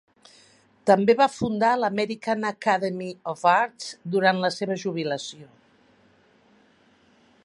[0.89, 5.49] També va fundar l'American Academy of Arts durant la seva jubilació.